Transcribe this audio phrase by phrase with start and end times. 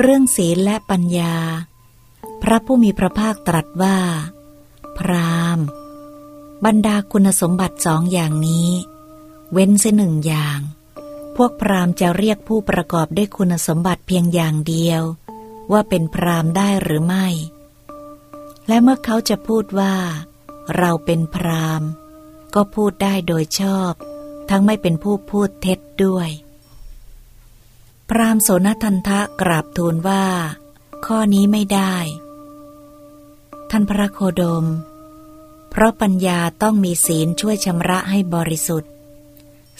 [0.00, 1.36] เรื่องศีลและปัญญา
[2.42, 3.98] พระผู้มีพระภาคตรัสว่า
[4.98, 5.58] พราม
[6.64, 8.70] บรรดาคุณสมบัติสองอย่างนี้
[9.52, 10.60] เว้นเสียหนึ่งอย่าง
[11.36, 15.02] พวกพรามจะเรียกผู้ประกอบด้วยคุณสมบัติเพียงอย่างเดียว
[15.72, 17.26] ว่าเป็นพรามได้หรือไม่
[18.68, 19.94] และเมื่อเขาจะพูดว่า
[20.76, 21.82] เราเป็นพราม
[22.54, 23.92] ก็พูดได้โดยชอบ
[24.50, 26.28] ทั้งไม่เป็นผู้พูดเท็จด้วย
[28.10, 30.24] พรามโสนทันทะกราบทูลว่า
[31.06, 31.94] ข้อนี้ไม่ได้
[33.70, 34.64] ท่านพระโคดม
[35.70, 38.90] เพราะปัญญาต้องมีศีลช่วยชำระให้บริสุทธิ์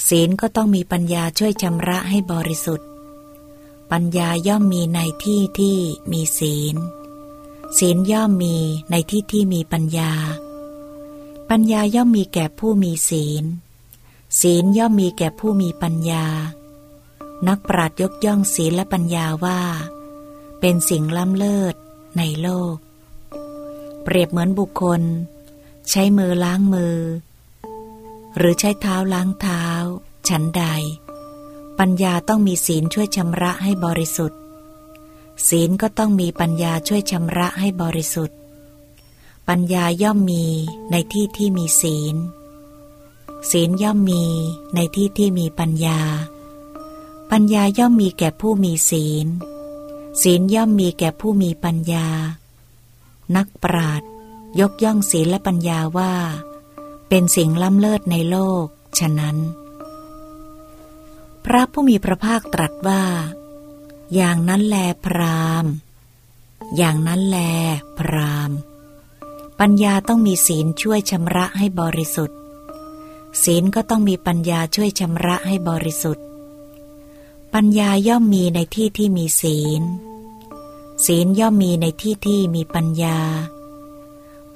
[0.08, 2.88] ศีลก็ต้องมีปัญญาช่วยชำระให้บริสุทธิ์
[3.90, 5.78] ปัญญาย่อมมีในที่ที่
[6.12, 6.76] มีศีล
[7.78, 8.56] ศีลย่อมมี
[8.90, 10.12] ในที่ที่มีปัญญา
[11.50, 13.44] ปัญญาย่อมมีแก่ผู้มีศีล
[14.40, 16.26] ศีลย่อมมีแก่ผู้มีปัญญา
[17.48, 19.60] นักปราชญ์ยกย่องศีลและปัญญาว่า
[20.60, 21.74] เป็นสิ่งล้ำเลิศ
[22.18, 22.76] ในโลก
[24.02, 25.02] เปรียบเหมือนบุคคล
[25.90, 26.98] ใช้มือล้างมือ
[28.36, 29.64] หรือใช้เท้าล้างเท้า
[30.28, 30.64] ฉันใด
[31.78, 34.40] ปัญญาต้องมีศีลช่วยชำระให้บริสุทธิ์
[35.48, 38.38] ศีลก็ต้องมีปัญญาช่วยชำระให้บริสุทธิ์
[39.48, 40.46] ปัญญาย่อมมี
[40.90, 42.16] ในที่ที่มีศีล
[43.50, 44.24] ศีลย่อมมี
[44.74, 46.00] ในที่ที่มีปัญญา
[47.38, 49.26] ปัญญาย่อมมีแก่ผู้มีศีล
[50.22, 52.08] ศีลย่อมมีแก่ผู้มีปัญญา
[53.36, 54.08] นักปราชญ์
[54.60, 56.14] ยกย่องศีลและปัญญาว่า
[57.08, 58.66] เป็นสิ่งล้ำเลิศในโลก
[58.98, 59.36] ฉะนั้น
[61.44, 63.04] พระผู้มีพระภาคตรัสว่า
[64.14, 65.66] อย่างนั้นแลพราม
[66.76, 67.38] อย่างนั้นแล
[67.98, 68.50] พราม
[69.60, 72.38] ปัญญาต้องมีศีลช่วยชำระให้บริสุทธิ์
[73.44, 76.26] ศีลก็ต้องมีปัญญาช่วยชำระให้บริสุทธิ์
[77.58, 79.82] ปัญญาย่อมมีในที่ที่มีศีล
[81.06, 83.18] ศีลย่อมมีในที่ที่มีปัญญา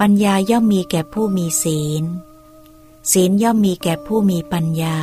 [0.01, 2.05] ปัญญาย่อมมีแก่ผู้มีศีล
[3.13, 4.99] ศีลย่อมมีแก่ผู้มีปัญญา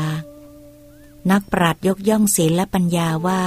[1.32, 3.44] นักปราชญ์ยกย่องศีลและปัญญาว่า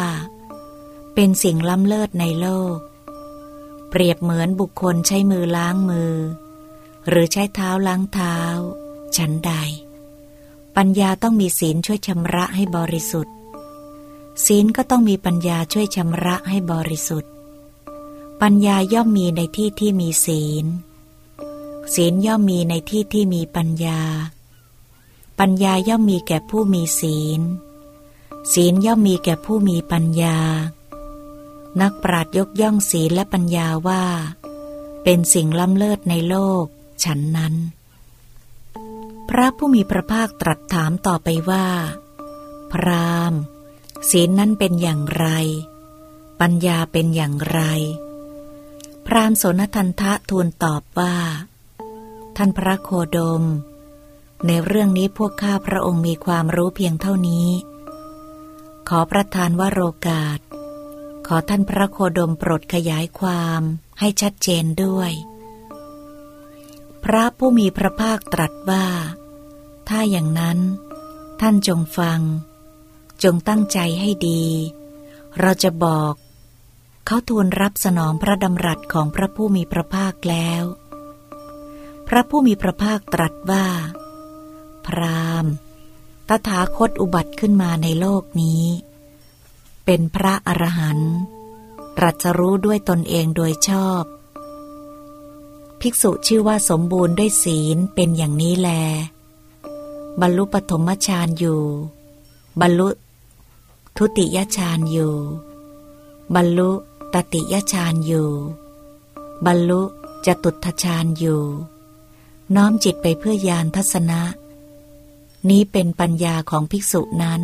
[1.15, 2.79] เป็นสิ่งล้ำเลิศในโลก
[3.89, 6.15] เปรียบเหมือนบุคคลใช้มือล้างมือ
[7.09, 8.39] หรือใช้เท้าล้างเท้า
[9.17, 9.53] ฉันใด
[10.77, 13.38] ปัญญาต้องมีศีลช่วยชำระให้บริสุทธิ์
[14.47, 17.33] ศีลก็ต้องมีปัญญาช่วยชำระให้บริสุทธิ์
[18.43, 20.65] ปัญญาย่อมมีในที่ที่มีศีล
[21.95, 24.01] ศีลย่อมมีในที่ที่มีปัญญา
[25.39, 27.41] ปัญญาย่อมมีแก่ผู้มีศีล
[28.53, 30.39] ศีลย่อมมีแก่ผู้มีปัญญา
[31.81, 34.05] นักปราดยกย่องศีลและปัญญาว่า
[35.03, 36.65] เป็นสิ่งล้ำเลิศในโลก
[37.05, 37.55] ฉันนั้น
[39.29, 41.67] พระผู้มีพระภาคตรัสถามต่อไปว่า
[42.73, 43.33] พราม
[44.11, 45.27] ศีลนั้นเป็นอย่างไร
[46.41, 47.61] ปัญญาเป็นอย่างไร
[49.07, 51.17] พรามโสนทันทะทูลตอบว่า
[52.37, 53.45] ท่านพระโคดม
[54.47, 57.49] ในเรื่องนี้พวกข้าพระองค์มีความรู้เพียงเท่านี้
[58.89, 60.39] ขอประทานว่าโรกาส
[61.27, 63.63] ขอท่านพระโคดมโปรดขยายความ
[64.01, 65.13] ให้ชัดเจนด้วย
[67.05, 68.87] พระผู้มีพระภาคตรัสว่า
[69.89, 70.59] ถ้าอย่างนั้น
[71.41, 72.21] ท่านจงฟัง
[73.23, 74.45] จงตั้งใจให้ดี
[75.41, 76.15] เราจะบอก
[77.07, 80.63] เขาทูลรับสนองพระดำรัสของพระผู้มีพระภาคแล้ว
[82.09, 83.67] พระผู้มีพระภาคตรัสว่า
[84.87, 85.47] พราม
[86.29, 88.65] ตถาคตอุบัติขึ้นมาในโลกนี้
[89.85, 91.15] เป็นพระอรหันต์
[91.97, 94.03] ตรัสรู้ด้วยตนเองโดยชอบ
[95.81, 98.69] ภิกษุชื่อว่าสมบูรณ์ด้วยศีลเป็นอย่างนี้แล
[100.21, 101.63] บรรลุปฐมฌานอยู่
[102.61, 102.89] บรรลุ
[104.01, 105.15] ทุติยฌานอยู่
[106.35, 106.71] บรรลุ
[107.15, 108.31] ตติยฌานอยู่
[109.47, 109.83] บรรลุ
[110.27, 111.43] จตุทฌานอยู่
[112.55, 114.23] น้อมจิตไปเพื่อยานทัศนะ
[115.49, 117.43] นี้เป็นปัญญาของภิกษุนั้น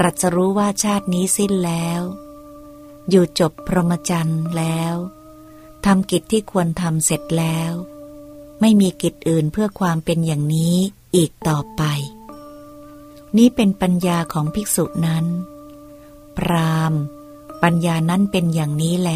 [0.00, 2.02] รัสรู้ว่าชาตินี้สิ้นแล้ว
[3.10, 4.94] อยู่จบพรหมจรรย์แล้ว
[5.84, 7.72] ทำกิจที่ควรทำเสร็จแล้ว
[8.60, 10.76] ไม่มีกิจอื่นเพื่อความเป็นอย่างนี้
[11.16, 11.82] อีกต่อไป
[13.38, 15.24] นี้เป็นปัญญาของภิกษุนั้น
[16.36, 16.94] พราม
[17.62, 19.10] ปัญญานั้นเป็นอย่างนี้แล